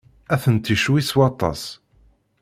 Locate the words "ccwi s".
0.81-1.11